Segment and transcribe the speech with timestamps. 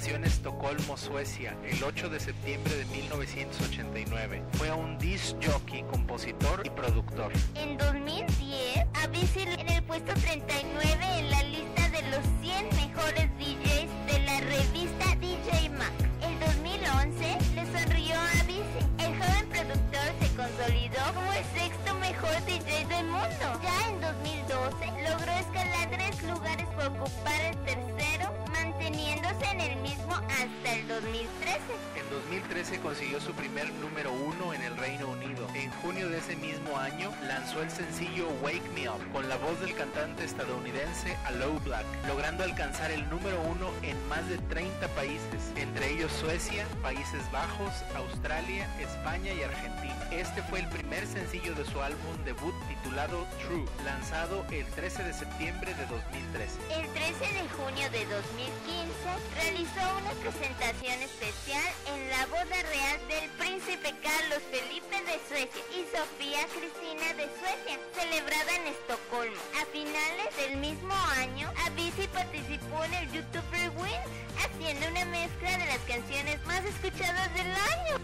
[0.00, 4.42] nació en Estocolmo, Suecia, el 8 de septiembre de 1989.
[4.52, 7.30] Fue un disc jockey, compositor y productor.
[7.54, 13.90] En 2010, Avicii en el puesto 39 en la lista de los 100 mejores DJs
[14.06, 15.92] de la revista DJ Mag.
[16.22, 18.86] El 2011 le sonrió a Avicii.
[19.04, 23.46] El joven productor se consolidó como el sexto mejor DJ del mundo.
[23.62, 28.09] Ya en 2012 logró escalar tres lugares por ocupar el tercero,
[28.80, 31.60] manteniéndose en el mismo hasta el 2013.
[31.96, 35.46] En 2013 consiguió su primer número uno en el Reino Unido.
[35.54, 39.60] En junio de ese mismo año lanzó el sencillo Wake Me Up con la voz
[39.60, 45.52] del cantante estadounidense Aloe Black, logrando alcanzar el número uno en más de 30 países,
[45.56, 50.08] entre ellos Suecia, Países Bajos, Australia, España y Argentina.
[50.10, 55.12] Este fue el primer sencillo de su álbum debut titulado True, lanzado el 13 de
[55.12, 56.58] septiembre de 2013.
[56.80, 58.69] El 13 de junio de 2015
[59.34, 65.84] realizó una presentación especial en la boda real del príncipe Carlos Felipe de Suecia y
[65.90, 69.40] Sofía Cristina de Suecia, celebrada en Estocolmo.
[69.60, 74.06] A finales del mismo año, Avicii participó en el YouTube Rewind,
[74.38, 77.98] haciendo una mezcla de las canciones más escuchadas del año.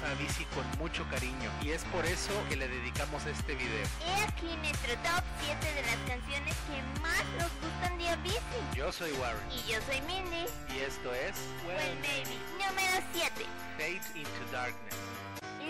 [0.00, 3.86] A Avicii con mucho cariño y es por eso que le dedicamos este video.
[4.06, 8.40] He aquí nuestro top 7 de las canciones que más nos gustan de Avicii.
[8.74, 10.46] Yo soy Warren Y yo soy Mindy.
[10.74, 11.36] y esto es
[11.66, 12.38] Well, maybe.
[12.56, 13.44] Número 7.
[13.76, 14.96] Fade into Darkness.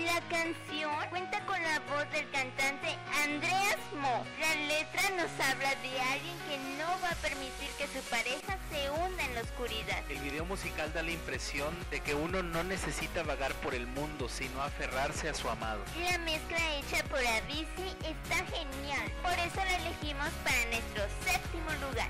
[0.01, 4.25] La canción cuenta con la voz del cantante Andreas Mo.
[4.41, 8.91] La letra nos habla de alguien que no va a permitir que su pareja se
[8.91, 10.03] hunda en la oscuridad.
[10.09, 14.29] El video musical da la impresión de que uno no necesita vagar por el mundo,
[14.29, 15.83] sino aferrarse a su amado.
[16.01, 19.13] La mezcla hecha por Avicii está genial.
[19.23, 22.09] Por eso la elegimos para nuestro séptimo lugar.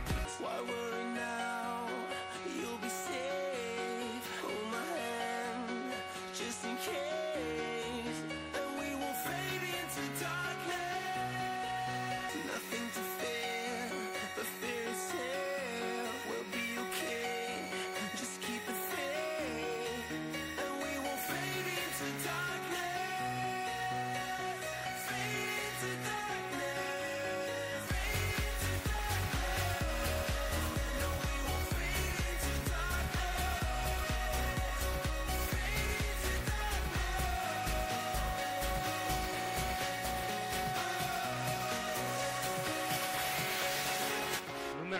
[6.34, 7.21] Just in case.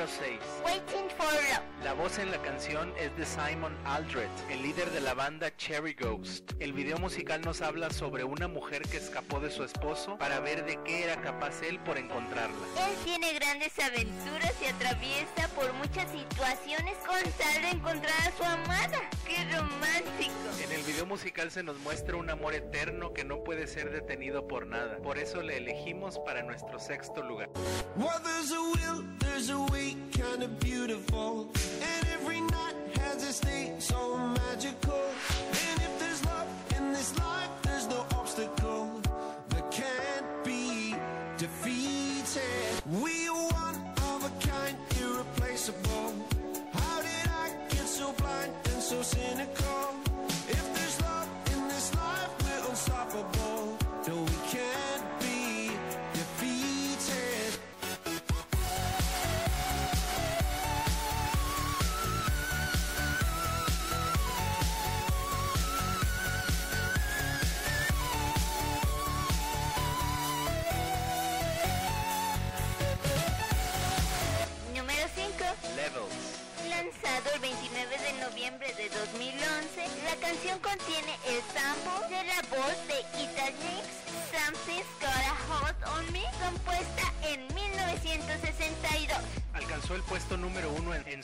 [0.03, 0.41] Número 6.
[0.65, 1.85] Waiting for Love.
[1.85, 5.95] La voz en la canción es de Simon Aldred, el líder de la banda Cherry
[5.95, 6.53] Ghost.
[6.59, 10.65] El video musical nos habla sobre una mujer que escapó de su esposo para ver
[10.65, 12.67] de qué era capaz él por encontrarla.
[12.79, 18.43] Él tiene grandes aventuras y atraviesa por muchas situaciones con tal de encontrar a su
[18.43, 19.01] amada.
[21.13, 24.97] Musical se nos muestra un amor eterno que no puede ser detenido por nada.
[24.97, 27.51] Por eso le elegimos para nuestro sexto lugar.
[33.05, 35.05] Has a state so magical.
[35.51, 37.62] And if there's love in this life,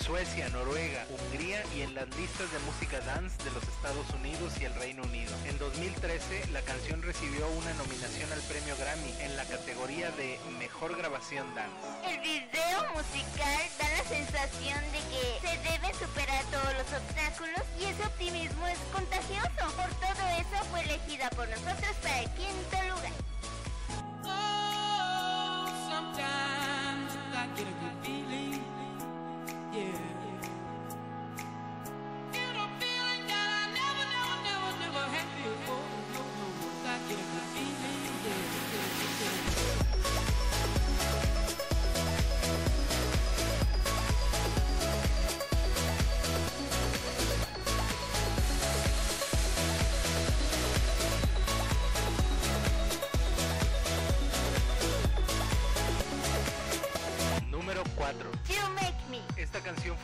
[0.08, 4.64] Suecia, Noruega, Hungría y en las listas de música dance de los Estados Unidos y
[4.64, 5.30] el Reino Unido.
[5.44, 10.96] En 2013, la canción recibió una nominación al premio Grammy en la categoría de Mejor
[10.96, 11.76] Grabación Dance.
[12.08, 17.84] El video musical da la sensación de que se deben superar todos los obstáculos y
[17.84, 19.60] ese optimismo es contagioso.
[19.76, 23.27] Por todo eso fue elegida por nosotros para el quinto lugar.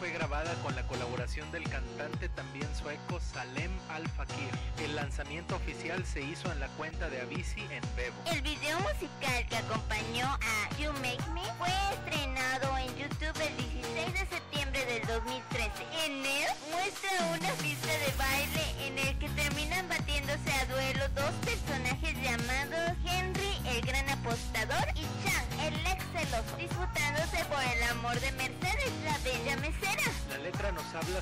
[0.04, 4.50] Fue grabada con la colaboración del cantante también sueco Salem Al Fakir.
[4.84, 8.14] El lanzamiento oficial se hizo en la cuenta de Avicii en Bebo.
[8.30, 14.12] El video musical que acompañó a You Make Me fue estrenado en YouTube el 16
[14.12, 15.43] de septiembre del 2013.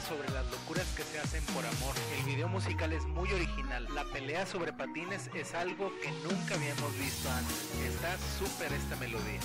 [0.02, 1.94] Sobre las locuras que se hacen por amor.
[2.19, 3.87] El video musical es muy original.
[3.94, 7.70] La pelea sobre patines es algo que nunca habíamos visto antes.
[7.87, 9.40] Está súper esta melodía.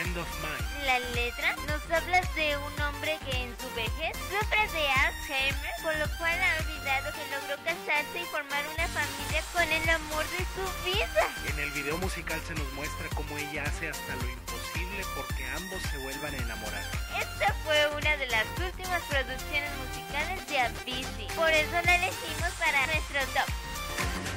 [0.00, 0.86] Friend of Mine.
[0.86, 5.94] La letra nos habla de un hombre que en su vejez sufre de Alzheimer, por
[5.96, 10.38] lo cual ha olvidado que logró casarse y formar una familia con el amor de
[10.56, 11.24] su vida.
[11.52, 15.82] En el video musical se nos muestra cómo ella hace hasta lo imposible porque ambos
[15.90, 16.84] se vuelvan a enamorar.
[17.20, 22.86] Esta fue una de las últimas producciones musicales de Avicii, por eso la elegimos para
[22.86, 24.29] nuestro top.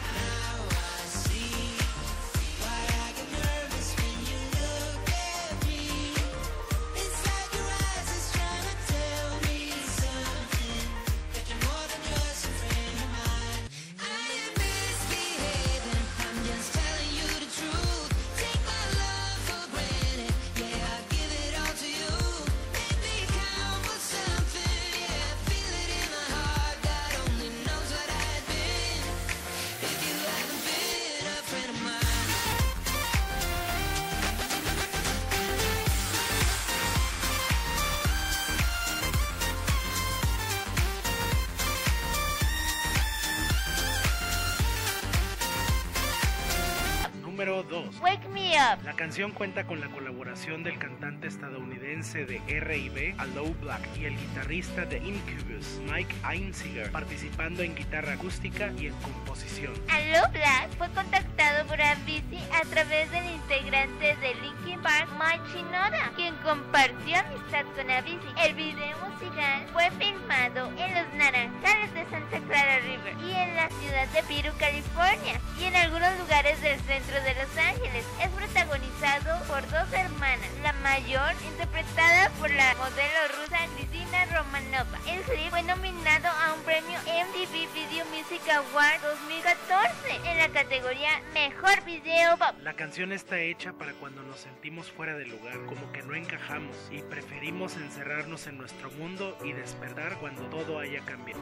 [48.82, 54.18] La canción cuenta con la colaboración del cantante estadounidense de R&B, Low Black, y el
[54.18, 59.74] guitarrista de Incubus, Mike Einziger, participando en guitarra acústica y en composición.
[59.89, 66.12] Allo Black fue contactado por Avicii a través del integrante de Linkin Park, Mike Shinoda,
[66.15, 68.34] quien compartió amistad con Avicii.
[68.44, 73.70] El video musical fue filmado en los Naranjales de Santa Clara River y en la
[73.70, 78.06] ciudad de Piru, California, y en algunos lugares del centro de Los Ángeles.
[78.22, 78.32] Es
[78.63, 85.00] protagonizado por dos hermanas, la mayor interpretada por la modelo rusa Cristina Romanova.
[85.08, 91.22] El clip fue nominado a un premio MTV Video Music Award 2014 en la categoría
[91.34, 92.55] Mejor Video Pop.
[92.62, 96.75] La canción está hecha para cuando nos sentimos fuera de lugar, como que no encajamos
[96.91, 101.41] y preferimos encerrarnos en nuestro mundo y despertar cuando todo haya cambiado.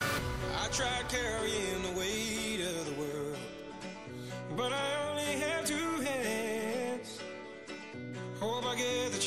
[0.00, 3.36] I tried carrying the weight of the world,
[4.56, 5.07] but I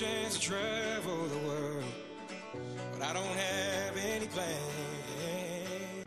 [0.02, 1.84] chance to travel the world,
[2.92, 6.06] but I don't have any plans.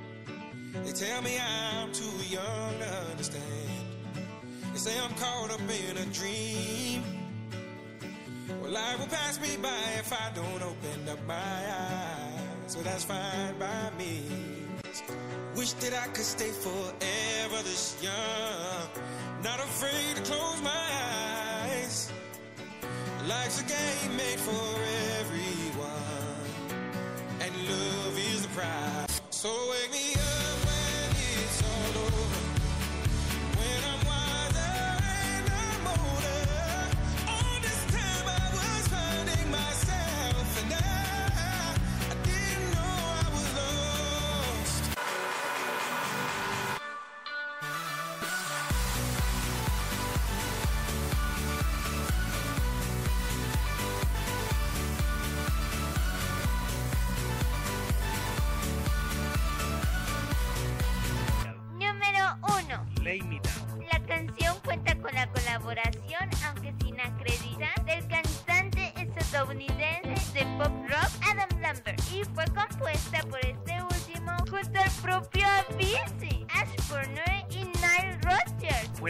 [0.85, 3.71] They tell me I'm too young to understand.
[4.73, 7.05] They say I'm caught up in a dream.
[8.61, 12.67] Well, life will pass me by if I don't open up my eyes.
[12.67, 14.25] So that's fine by me.
[15.55, 18.89] Wish that I could stay forever this young.
[19.45, 21.24] Not afraid to close my eyes.
[23.27, 24.79] Life's a game made for
[25.19, 26.45] everyone.
[27.41, 29.23] And love is the prize.
[29.31, 30.04] So wake me
[65.65, 65.94] lavorare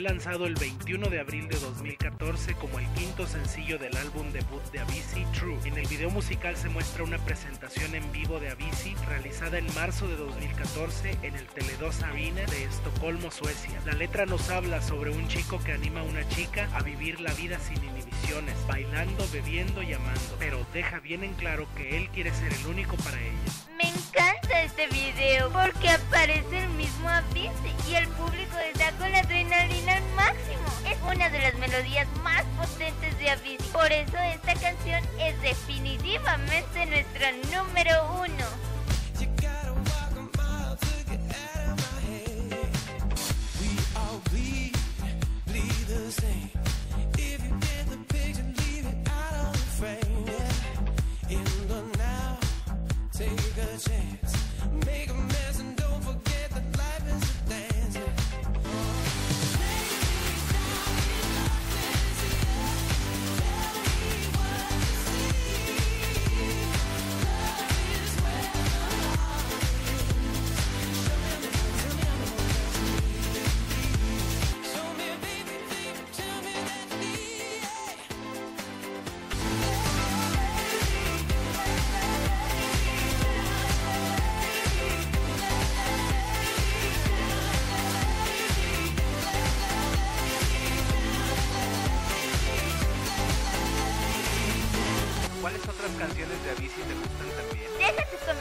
[0.04, 4.80] lanzado el 21 de abril de 2014 como el quinto sencillo del álbum debut de
[4.80, 5.56] Avicii, True.
[5.64, 10.06] En el video musical se muestra una presentación en vivo de Avicii realizada en marzo
[10.06, 13.80] de 2014 en el Tele2 Arena de Estocolmo, Suecia.
[13.86, 17.32] La letra nos habla sobre un chico que anima a una chica a vivir la
[17.32, 22.30] vida sin inhibiciones, bailando, bebiendo y amando, pero deja bien en claro que él quiere
[22.34, 23.52] ser el único para ella.
[23.78, 26.63] Me encanta este video porque aparece
[27.86, 30.64] y el público está con la adrenalina al máximo.
[30.86, 33.72] Es una de las melodías más potentes de Avicii.
[33.72, 38.73] Por eso esta canción es definitivamente nuestra número uno.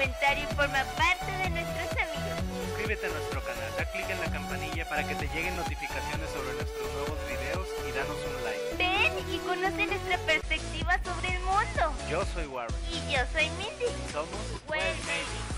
[0.03, 2.67] Comentario y forma parte de nuestros amigos.
[2.67, 6.53] Suscríbete a nuestro canal, da clic en la campanilla para que te lleguen notificaciones sobre
[6.55, 8.75] nuestros nuevos videos y danos un like.
[8.77, 11.93] Ven y conoce nuestra perspectiva sobre el mundo.
[12.09, 13.87] Yo soy Warren, Y yo soy Mindy.
[14.11, 15.52] somos Well, maybe.